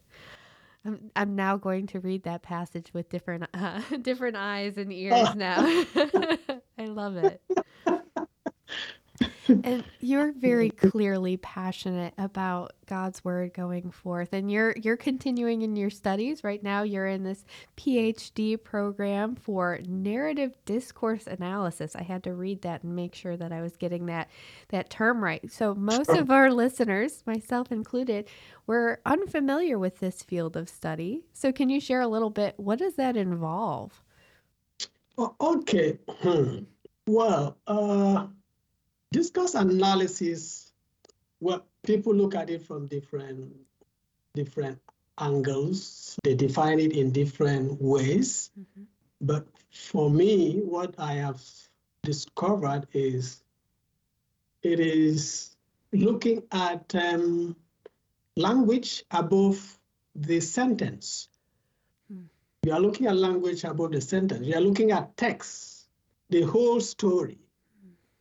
[0.84, 5.36] I'm, I'm now going to read that passage with different uh, different eyes and ears
[5.36, 5.60] now.
[6.78, 7.42] I love it
[9.48, 15.76] and you're very clearly passionate about God's word going forth and you're you're continuing in
[15.76, 16.44] your studies.
[16.44, 17.46] Right now you're in this
[17.78, 21.96] PhD program for narrative discourse analysis.
[21.96, 24.30] I had to read that and make sure that I was getting that
[24.70, 25.52] that term right.
[25.52, 28.28] So most of our listeners myself included
[28.68, 31.24] were unfamiliar with this field of study.
[31.34, 32.56] So can you share a little bit?
[32.58, 34.02] What does that involve?
[35.40, 36.00] Okay.
[36.10, 36.60] Hmm.
[37.08, 38.28] well uh
[39.12, 40.72] discourse analysis,
[41.40, 43.56] well, people look at it from different
[44.34, 44.80] different
[45.18, 46.18] angles.
[46.24, 48.52] They define it in different ways.
[48.60, 48.84] Mm-hmm.
[49.22, 51.42] But for me, what I have
[52.04, 53.42] discovered is
[54.62, 55.56] it is
[55.94, 57.56] looking at um,
[58.36, 59.80] language above
[60.16, 61.30] the sentence.
[62.12, 62.24] Hmm.
[62.64, 64.46] You are looking at language above the sentence.
[64.46, 65.88] You are looking at text,
[66.30, 67.45] the whole story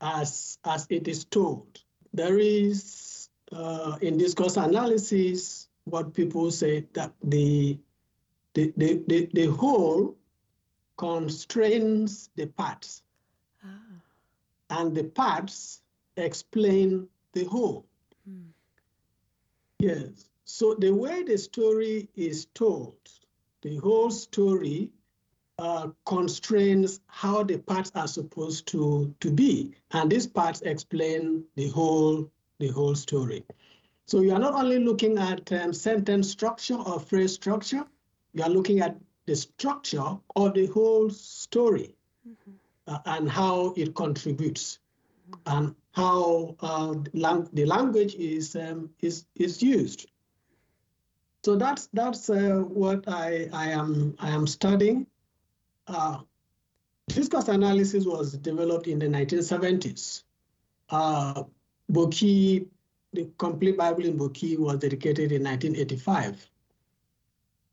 [0.05, 1.67] as, as it is told.
[2.13, 7.79] There is, uh, in discourse analysis, what people say that the,
[8.53, 10.17] the, the, the, the whole
[10.97, 13.03] constrains the parts,
[13.65, 14.79] ah.
[14.79, 15.81] and the parts
[16.17, 17.87] explain the whole.
[18.29, 18.51] Hmm.
[19.79, 20.29] Yes.
[20.45, 22.95] So the way the story is told,
[23.63, 24.91] the whole story
[25.59, 29.73] uh, constrains how the parts are supposed to, to be.
[29.93, 33.45] And these parts explain the whole, the whole story.
[34.07, 37.85] So you are not only looking at um, sentence structure or phrase structure,
[38.33, 41.95] you are looking at the structure of the whole story
[42.29, 42.53] mm-hmm.
[42.87, 44.81] uh, and how it contributes
[45.31, 45.57] mm-hmm.
[45.57, 50.11] and how uh, lang- the language is, um, is, is used.
[51.45, 55.07] So that's that's uh, what I I am I am studying.
[55.87, 56.19] Uh,
[57.09, 60.23] discourse analysis was developed in the 1970s.
[60.91, 61.45] Uh,
[61.91, 62.67] Boki,
[63.13, 66.51] the complete Bible in Boki was dedicated in 1985.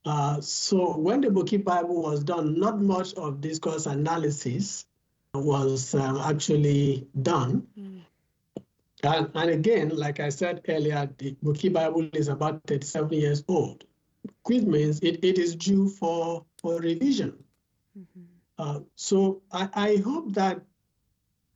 [0.03, 4.85] Uh, so when the Boki Bible was done, not much of discourse analysis
[5.33, 7.67] was um, actually done.
[7.79, 8.01] Mm.
[9.03, 13.83] And, and, again, like I said earlier, the Boki Bible is about 37 years old,
[14.45, 17.43] which means it, it is due for, for revision.
[17.97, 18.21] Mm-hmm.
[18.57, 20.61] Uh, so I, I hope that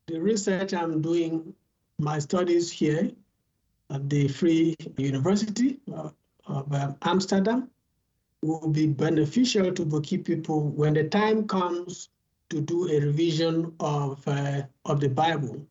[0.08, 1.54] the research I'm doing,
[2.00, 3.12] my studies here
[3.90, 6.10] at the Free University uh,
[6.48, 7.70] of um, Amsterdam,
[8.42, 12.10] will be beneficial to Boki people when the time comes
[12.50, 15.66] to do a revision of uh, of the Bible.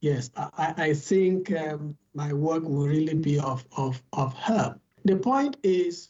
[0.00, 4.80] Yes, yes I, I think um, my work will really be of, of, of help.
[5.04, 6.08] The point is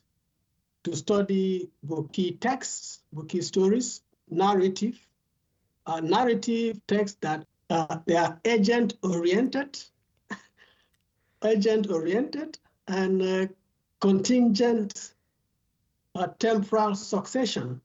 [0.84, 4.98] to study Boki texts, Boki stories, narrative,
[5.86, 9.78] uh, narrative texts that uh, they are agent oriented,
[11.44, 13.46] agent oriented, and uh,
[14.00, 15.12] contingent
[16.14, 17.80] uh, temporal succession.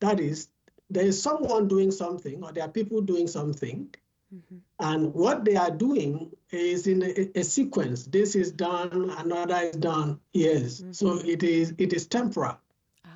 [0.00, 0.48] That is,
[0.90, 3.94] there is someone doing something, or there are people doing something,
[4.34, 4.56] mm-hmm.
[4.80, 8.04] and what they are doing is in a, a, sequence.
[8.04, 10.20] This is done, another is done.
[10.32, 10.92] Yes, mm-hmm.
[10.92, 12.58] so it is it is temporal.
[13.04, 13.10] Ah.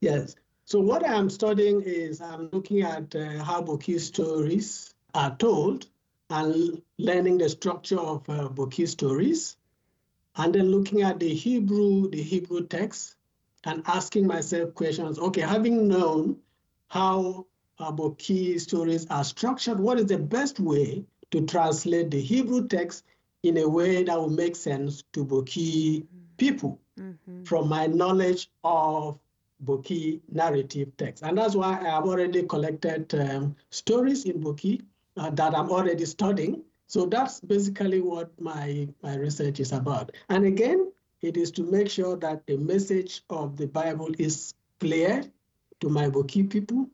[0.00, 0.36] Yes.
[0.64, 5.86] So what I am studying is I'm looking at uh, how Boki stories are told
[6.30, 9.56] and learning the structure of uh, Boki stories,
[10.36, 13.16] and then looking at the Hebrew the Hebrew text
[13.64, 15.18] and asking myself questions.
[15.18, 16.38] Okay, having known
[16.88, 17.46] how
[17.78, 23.04] uh, Boki stories are structured, what is the best way to translate the Hebrew text
[23.42, 27.44] in a way that will make sense to Boki people mm-hmm.
[27.44, 29.18] from my knowledge of
[29.64, 31.22] Boki narrative text.
[31.22, 34.82] And that's why I have already collected um, stories in Boki
[35.16, 36.62] uh, that I'm already studying.
[36.86, 40.12] So that's basically what my, my research is about.
[40.28, 45.24] And again, it is to make sure that the message of the Bible is clear
[45.80, 46.88] to my Boki people.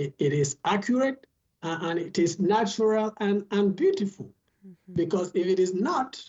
[0.00, 1.26] it, it is accurate
[1.62, 4.32] and it is natural and, and beautiful.
[4.66, 4.94] Mm-hmm.
[4.94, 6.22] Because if it is not,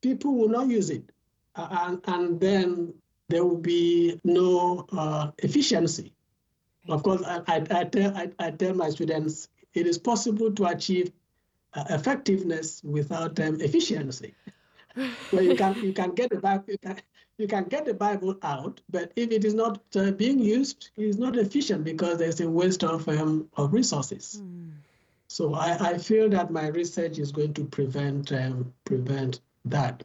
[0.00, 1.10] people will not use it.
[1.56, 2.94] Uh, and, and then
[3.28, 6.12] there will be no uh, efficiency.
[6.88, 10.66] Of course, I, I, I, tell, I, I, tell my students it is possible to
[10.66, 11.10] achieve
[11.72, 14.34] uh, effectiveness without um, efficiency.
[15.32, 16.96] well, you can you can get the Bible you can,
[17.38, 21.04] you can get the Bible out, but if it is not uh, being used, it
[21.04, 24.40] is not efficient because there's a waste of um, of resources.
[24.42, 24.70] Mm.
[25.28, 30.04] So I, I feel that my research is going to prevent um, prevent that.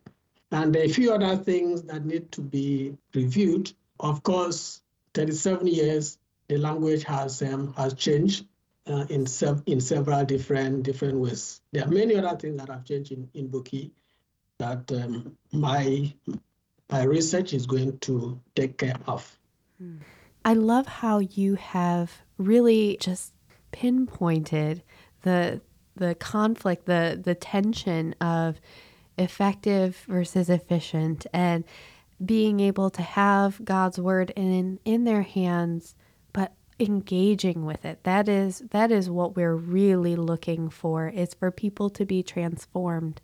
[0.51, 3.71] And a few other things that need to be reviewed.
[3.99, 4.81] Of course,
[5.13, 8.47] 37 years, the language has um, has changed
[8.87, 11.61] uh, in, sev- in several different different ways.
[11.71, 13.91] There are many other things that have changed in, in Boki
[14.57, 16.11] that um, my
[16.89, 19.37] my research is going to take care of.
[20.43, 23.33] I love how you have really just
[23.71, 24.83] pinpointed
[25.21, 25.61] the
[25.95, 28.59] the conflict, the the tension of
[29.17, 31.65] effective versus efficient and
[32.23, 35.95] being able to have God's word in in their hands
[36.33, 38.03] but engaging with it.
[38.03, 43.21] That is that is what we're really looking for is for people to be transformed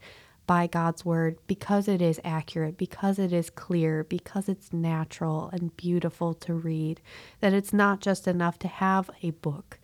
[0.48, 5.76] by God's word because it is accurate, because it is clear, because it's natural and
[5.78, 7.02] beautiful to read.
[7.40, 9.80] That it's not just enough to have a book,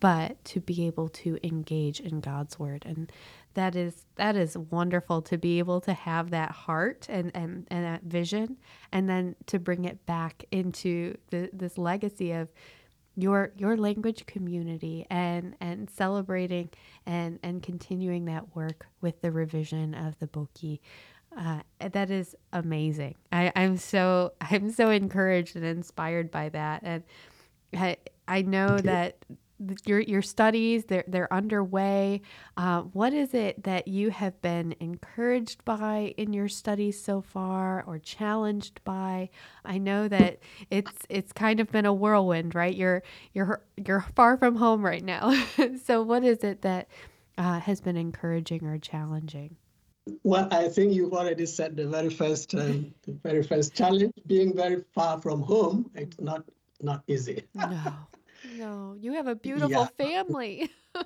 [0.00, 2.84] but to be able to engage in God's word.
[2.84, 3.10] And
[3.54, 7.84] that is that is wonderful to be able to have that heart and and, and
[7.84, 8.56] that vision
[8.90, 12.50] and then to bring it back into the, this legacy of
[13.16, 16.70] your your language community and and celebrating
[17.06, 20.80] and and continuing that work with the revision of the Boki.
[21.36, 21.60] Uh,
[21.92, 23.14] that is amazing.
[23.30, 27.02] I, I'm so I'm so encouraged and inspired by that, and
[27.74, 27.96] I
[28.28, 29.16] I know that
[29.84, 32.22] your your studies they're they're underway.
[32.56, 37.82] Uh, what is it that you have been encouraged by in your studies so far,
[37.86, 39.30] or challenged by?
[39.64, 40.40] I know that
[40.70, 42.74] it's it's kind of been a whirlwind, right?
[42.74, 43.02] You're
[43.32, 45.34] you're you're far from home right now.
[45.84, 46.88] so what is it that
[47.38, 49.56] uh, has been encouraging or challenging?
[50.24, 54.12] Well, I think you've already said the very first, um, the very first challenge.
[54.26, 56.44] Being very far from home, it's not
[56.80, 57.44] not easy.
[57.54, 57.92] no,
[58.58, 59.86] no, you have a beautiful yeah.
[59.96, 60.70] family.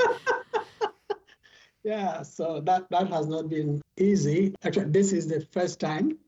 [1.82, 4.54] yeah, so that that has not been easy.
[4.64, 6.18] Actually, this is the first time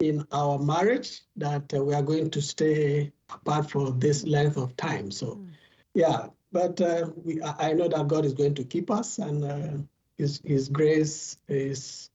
[0.00, 4.76] in our marriage that uh, we are going to stay apart for this length of
[4.76, 5.10] time.
[5.10, 5.48] So, mm.
[5.94, 9.82] yeah, but uh, we, I know that God is going to keep us, and uh,
[10.18, 12.10] His His grace is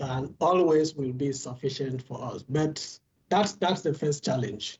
[0.00, 2.42] and always will be sufficient for us.
[2.48, 2.98] But
[3.28, 4.78] that's that's the first challenge.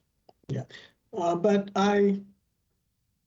[0.48, 0.64] Yeah,
[1.16, 2.20] uh, but I.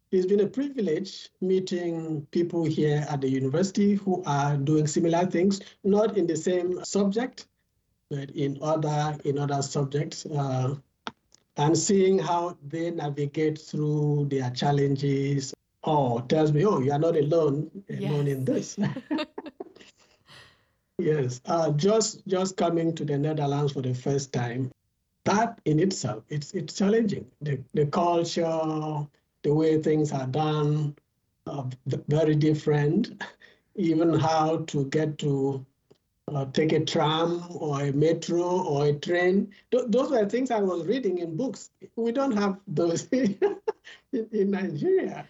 [0.09, 5.59] It's been a privilege meeting people here at the university who are doing similar things,
[5.83, 7.45] not in the same subject,
[8.09, 10.75] but in other in other subjects, uh,
[11.57, 15.53] and seeing how they navigate through their challenges.
[15.83, 18.35] Oh, tells me, oh, you are not alone alone yes.
[18.35, 18.79] in this.
[20.97, 24.71] yes, uh, just just coming to the Netherlands for the first time,
[25.27, 27.25] that in itself, it's it's challenging.
[27.41, 29.07] The the culture,
[29.43, 30.95] the way things are done,
[31.45, 31.63] uh,
[32.07, 33.21] very different.
[33.75, 35.63] Even how to get to
[36.33, 39.53] uh, take a tram or a metro or a train.
[39.71, 41.69] Th- those were things I was reading in books.
[41.95, 43.37] We don't have those in,
[44.11, 45.25] in, Nigeria.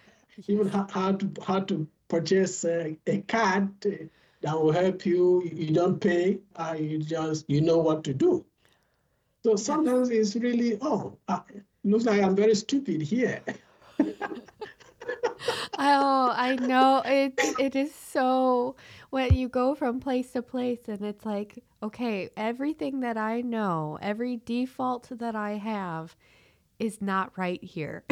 [0.48, 5.44] Even how, how, to how to purchase a, a card that will help you.
[5.44, 6.40] You don't pay.
[6.56, 8.46] Uh, you just you know what to do.
[9.48, 11.18] So sometimes it's really oh,
[11.86, 13.42] looks like I'm very stupid here.
[15.80, 17.34] oh, I know it.
[17.58, 18.76] It is so
[19.10, 23.98] when you go from place to place, and it's like, okay, everything that I know,
[24.02, 26.18] every default that I have,
[26.78, 28.04] is not right here.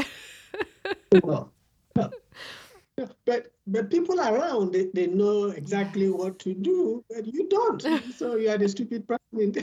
[1.21, 1.51] well,
[1.97, 2.13] well,
[3.25, 7.81] but but people around they, they know exactly what to do, but you don't.
[8.15, 9.53] so you are the stupid person.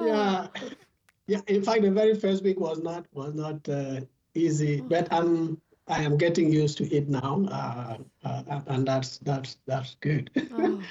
[0.00, 0.48] Yeah,
[1.26, 1.40] yeah.
[1.46, 4.00] In fact, the very first week was not was not uh,
[4.34, 9.58] easy, but I'm I am getting used to it now, uh, uh, and that's that's
[9.66, 10.30] that's good.
[10.52, 10.82] oh,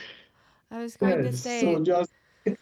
[0.71, 1.61] I was going yes, to say.
[1.61, 2.13] So just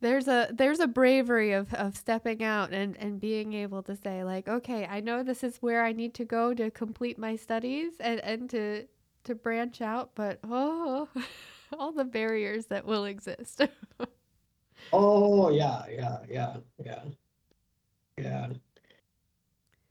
[0.00, 4.24] there's a there's a bravery of, of stepping out and, and being able to say
[4.24, 7.92] like okay I know this is where I need to go to complete my studies
[8.00, 8.86] and, and to
[9.24, 11.08] to branch out but oh
[11.78, 13.62] all the barriers that will exist.
[14.92, 17.02] Oh yeah yeah yeah yeah
[18.18, 18.48] yeah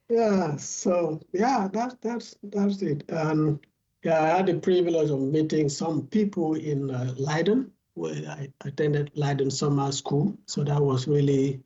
[0.10, 3.04] yeah, so yeah, that's that's that's it.
[3.10, 3.60] And
[4.04, 9.12] yeah, I had the privilege of meeting some people in uh, Leiden, where I attended
[9.16, 10.38] Leiden Summer School.
[10.46, 11.64] So that was really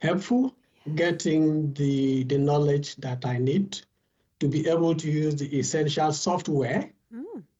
[0.00, 0.56] helpful,
[0.96, 3.80] getting the the knowledge that I need
[4.40, 6.90] to be able to use the essential software.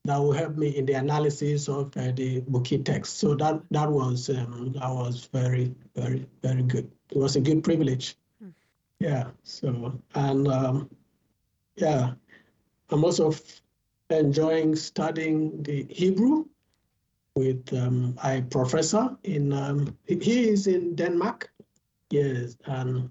[0.07, 3.19] That will help me in the analysis of uh, the Boki text.
[3.19, 6.91] So that that was um, that was very very very good.
[7.11, 8.17] It was a good privilege.
[8.99, 9.31] Yeah.
[9.43, 10.91] So, and um,
[11.77, 12.13] yeah,
[12.91, 13.33] I'm also
[14.11, 16.47] enjoying studying the Hebrew
[17.35, 21.51] with um, a professor in, um, he is in Denmark.
[22.11, 22.57] Yes.
[22.65, 23.11] And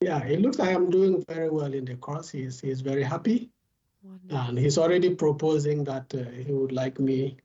[0.00, 2.28] yeah, it looks like I'm doing very well in the course.
[2.30, 3.50] He's, he's very happy.
[4.30, 7.38] And he's already proposing that uh, he would like me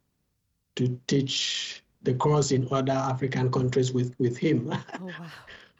[0.75, 4.73] to teach the course in other African countries with, with him.
[5.01, 5.31] Oh, wow.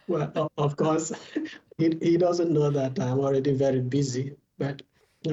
[0.08, 1.14] Well, of course,
[1.78, 4.36] he, he doesn't know that I'm already very busy.
[4.58, 4.82] But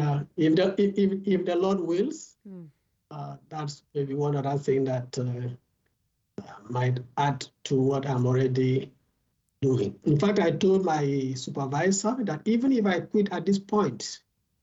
[0.00, 2.68] uh, if, the, if, if the Lord wills, mm.
[3.10, 8.92] uh, that's maybe one other thing that uh, might add to what I'm already
[9.60, 9.96] doing.
[10.04, 14.20] In fact, I told my supervisor that even if I quit at this point,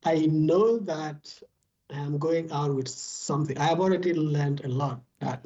[0.08, 1.41] I know that
[1.89, 3.58] I am going out with something.
[3.58, 5.45] I have already learned a lot that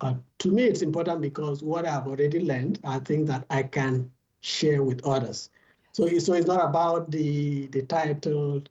[0.00, 4.10] uh, to me, it's important because what I've already learned, I think that I can
[4.40, 5.50] share with others.
[5.92, 8.62] So, so it's not about the, the title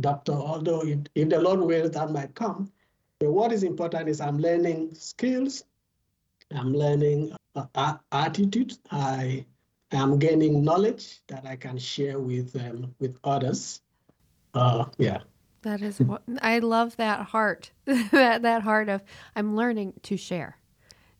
[0.00, 2.70] doctor, although if, if the Lord wills, that might come.
[3.20, 5.64] But what is important is I'm learning skills,
[6.52, 9.46] I'm learning uh, attitude, I
[9.92, 13.80] am gaining knowledge that I can share with um, with others.
[14.54, 15.20] Uh, yeah.
[15.62, 19.02] That is what I love that heart, that that heart of
[19.34, 20.58] I'm learning to share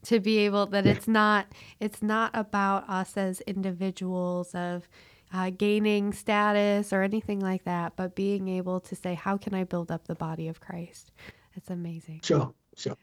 [0.04, 1.46] to be able that it's not
[1.80, 4.88] it's not about us as individuals of
[5.32, 9.64] uh, gaining status or anything like that, but being able to say, how can I
[9.64, 11.10] build up the body of Christ?
[11.56, 12.20] It's amazing.
[12.22, 12.96] Sure, sure.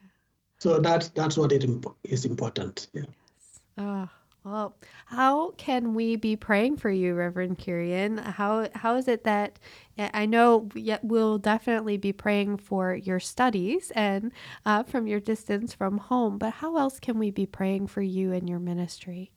[0.58, 1.64] So that's that's what it
[2.04, 2.88] is important.
[2.92, 3.02] Yeah.
[3.02, 3.60] Yes.
[3.78, 4.08] Oh,
[4.44, 4.76] well,
[5.06, 8.18] how can we be praying for you, Reverend Kirian?
[8.18, 9.58] How how is it that
[9.98, 10.68] I know
[11.02, 14.32] we'll definitely be praying for your studies and
[14.66, 18.32] uh, from your distance from home, but how else can we be praying for you
[18.32, 19.30] and your ministry?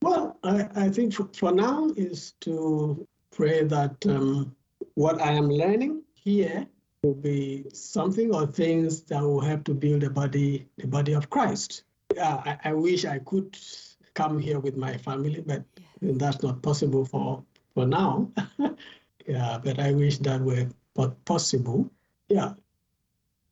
[0.00, 4.56] Well, I, I think for, for now is to pray that um,
[4.94, 6.66] what I am learning here
[7.04, 11.30] will be something or things that will help to build the body, the body of
[11.30, 11.84] Christ
[12.20, 13.56] I, I, wish I could
[14.14, 15.64] come here with my family, but
[16.00, 17.42] that's not possible for
[17.74, 18.30] for now.
[19.26, 20.68] yeah, but I wish that were
[21.24, 21.90] possible.
[22.28, 22.54] Yeah,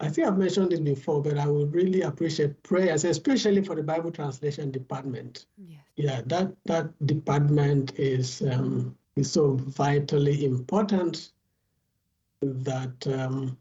[0.00, 3.82] I think I've mentioned it before, but I would really appreciate prayers, especially for the
[3.82, 5.46] Bible translation department.
[5.58, 5.80] Yes.
[5.96, 11.32] Yeah, that that department is um, is so vitally important
[12.40, 13.58] that um,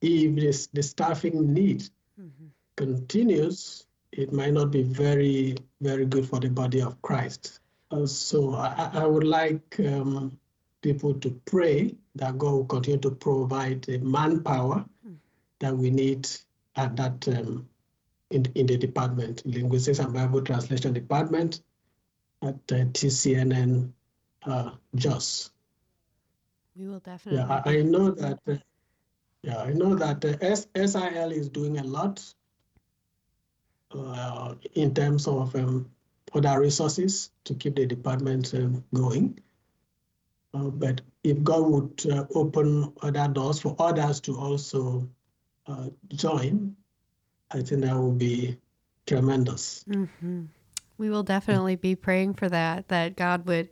[0.00, 1.82] if this, the staffing need
[2.18, 2.46] mm-hmm.
[2.76, 7.60] continues, it might not be very very good for the body of Christ.
[7.90, 10.38] Uh, so I, I, would like um,
[10.80, 14.86] people to pray that God will continue to provide the manpower
[15.58, 16.28] that we need
[16.76, 17.68] at that um,
[18.30, 21.62] in, in the department, Linguistics and Bible Translation Department
[22.42, 23.92] at uh, TCNN
[24.44, 25.50] uh, JOS.
[26.76, 27.40] We will definitely.
[27.40, 28.38] Yeah, I, I know that.
[28.48, 28.56] Uh,
[29.42, 32.22] yeah, I know that uh, S- SIL is doing a lot
[33.94, 35.90] uh, in terms of um,
[36.34, 39.38] other resources to keep the department um, going.
[40.54, 45.08] Uh, but if God would uh, open other doors for others to also
[45.66, 46.76] uh, join,
[47.50, 48.58] I think that would be
[49.06, 49.84] tremendous.
[49.88, 50.44] Mm-hmm.
[50.98, 53.70] We will definitely be praying for that, that God would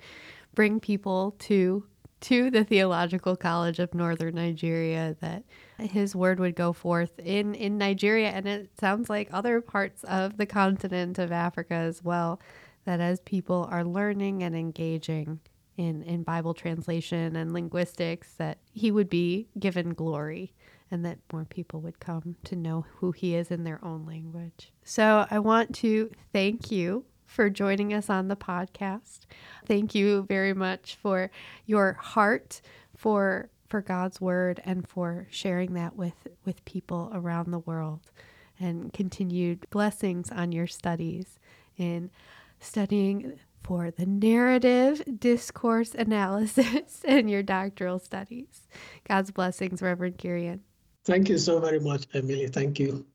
[0.54, 1.84] bring people to
[2.22, 5.42] to the Theological College of Northern Nigeria, that
[5.82, 10.36] his word would go forth in, in Nigeria, and it sounds like other parts of
[10.36, 12.40] the continent of Africa as well,
[12.84, 15.40] that as people are learning and engaging
[15.76, 20.52] in, in Bible translation and linguistics, that he would be given glory
[20.90, 24.72] and that more people would come to know who he is in their own language.
[24.82, 29.20] So I want to thank you for joining us on the podcast.
[29.66, 31.30] Thank you very much for
[31.64, 32.60] your heart
[32.96, 38.10] for for God's word and for sharing that with with people around the world
[38.58, 41.38] and continued blessings on your studies
[41.78, 42.10] in
[42.58, 48.66] studying for the narrative discourse analysis and your doctoral studies.
[49.08, 50.60] God's blessings, Reverend Kirian.
[51.04, 52.48] Thank you so very much, Emily.
[52.48, 53.06] Thank you.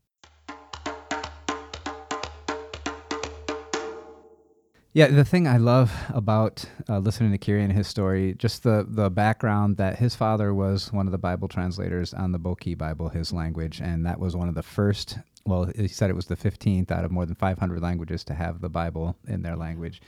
[4.96, 8.86] Yeah, the thing I love about uh, listening to Kiri and his story, just the
[8.88, 13.10] the background that his father was one of the Bible translators on the Boki Bible,
[13.10, 15.18] his language, and that was one of the first.
[15.44, 18.62] Well, he said it was the 15th out of more than 500 languages to have
[18.62, 20.00] the Bible in their language.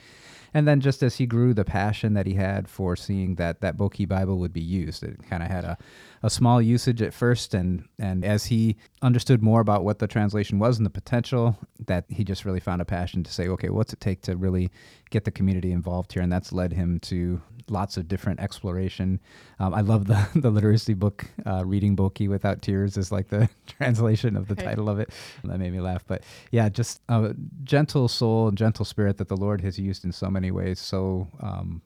[0.53, 3.77] And then just as he grew, the passion that he had for seeing that that
[3.77, 5.77] Boki Bible would be used, it kind of had a
[6.21, 10.59] a small usage at first, and and as he understood more about what the translation
[10.59, 13.93] was and the potential, that he just really found a passion to say, okay, what's
[13.93, 14.69] it take to really
[15.09, 19.19] get the community involved here, and that's led him to lots of different exploration.
[19.59, 23.49] Um, I love the the literacy book, uh, reading Boki without tears is like the
[23.67, 24.65] translation of the right.
[24.65, 25.09] title of it.
[25.43, 26.03] That made me laugh.
[26.07, 30.11] But yeah, just a gentle soul and gentle spirit that the Lord has used in
[30.11, 30.79] so many ways.
[30.79, 31.81] So um,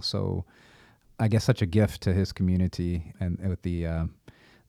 [0.00, 0.44] so
[1.18, 4.04] I guess, such a gift to his community and with the uh,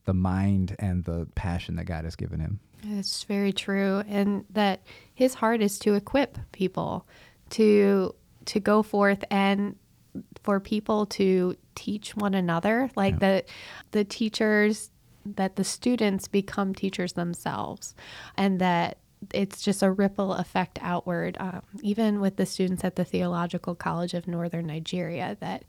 [0.06, 2.60] the mind and the passion that God has given him.
[2.84, 4.82] It's very true, and that
[5.14, 7.08] his heart is to equip people
[7.52, 8.14] to
[8.46, 9.76] to go forth and
[10.44, 13.20] for people to teach one another, like yeah.
[13.20, 13.50] that
[13.92, 14.90] the teachers
[15.36, 17.94] that the students become teachers themselves,
[18.38, 18.98] and that
[19.34, 24.14] it's just a ripple effect outward, um, even with the students at the Theological College
[24.14, 25.64] of Northern Nigeria, that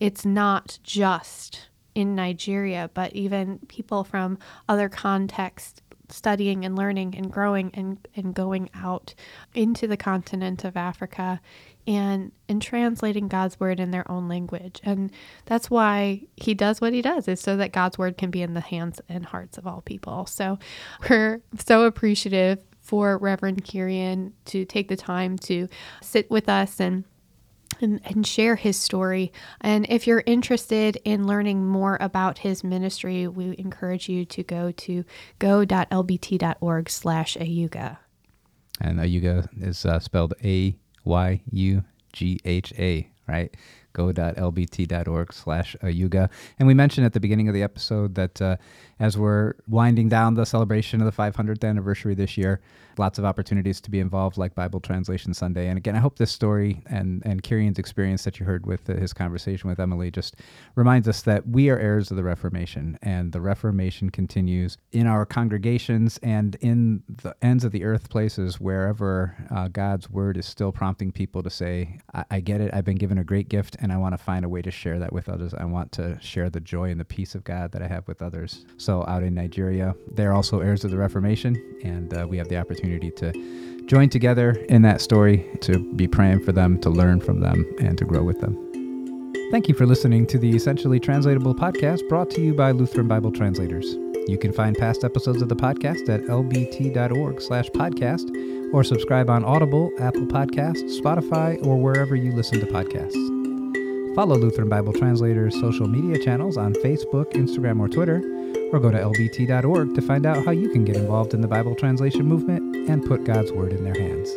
[0.00, 7.30] it's not just in Nigeria, but even people from other contexts studying and learning and
[7.30, 9.14] growing and, and going out
[9.54, 11.40] into the continent of Africa
[11.86, 14.80] and and translating God's word in their own language.
[14.82, 15.10] And
[15.44, 18.54] that's why he does what he does is so that God's word can be in
[18.54, 20.26] the hands and hearts of all people.
[20.26, 20.58] So
[21.08, 25.68] we're so appreciative for Reverend Kirian to take the time to
[26.02, 27.04] sit with us and
[27.80, 29.32] and, and, share his story.
[29.60, 34.72] And if you're interested in learning more about his ministry, we encourage you to go
[34.72, 35.04] to
[35.38, 37.98] go.lbt.org slash Ayugha.
[38.80, 40.80] And Ayugha is uh, spelled A-Y-U-G-H-A,
[43.26, 43.54] right?
[43.96, 46.28] go.lbt.org slash ayugha.
[46.58, 48.56] And we mentioned at the beginning of the episode that uh,
[49.00, 52.60] as we're winding down the celebration of the 500th anniversary this year,
[52.98, 55.68] lots of opportunities to be involved, like Bible Translation Sunday.
[55.68, 59.12] And again, I hope this story and, and Kirian's experience that you heard with his
[59.12, 60.36] conversation with Emily just
[60.74, 65.26] reminds us that we are heirs of the Reformation, and the Reformation continues in our
[65.26, 70.72] congregations and in the ends of the earth places wherever uh, God's word is still
[70.72, 73.92] prompting people to say, I, I get it, I've been given a great gift and
[73.92, 75.54] I want to find a way to share that with others.
[75.54, 78.22] I want to share the joy and the peace of God that I have with
[78.22, 78.64] others.
[78.76, 82.56] So, out in Nigeria, they're also heirs of the Reformation, and uh, we have the
[82.86, 87.40] opportunity to join together in that story to be praying for them, to learn from
[87.40, 88.54] them, and to grow with them.
[89.50, 93.30] Thank you for listening to the Essentially Translatable podcast brought to you by Lutheran Bible
[93.30, 93.86] Translators.
[94.28, 99.44] You can find past episodes of the podcast at lbt.org slash podcast or subscribe on
[99.44, 103.14] Audible, Apple Podcasts, Spotify, or wherever you listen to podcasts.
[104.16, 108.20] Follow Lutheran Bible Translators' social media channels on Facebook, Instagram, or Twitter,
[108.72, 111.74] or go to lbt.org to find out how you can get involved in the Bible
[111.74, 114.28] translation movement and put God's Word in their hands.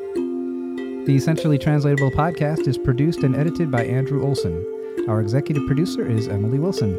[1.07, 4.65] The Essentially Translatable podcast is produced and edited by Andrew Olson.
[5.07, 6.97] Our executive producer is Emily Wilson.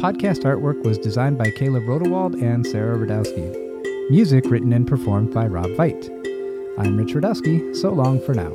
[0.00, 4.10] Podcast artwork was designed by Caleb Rodewald and Sarah Radowski.
[4.10, 6.08] Music written and performed by Rob Veit.
[6.78, 7.74] I'm Rich Radowski.
[7.74, 8.52] So long for now.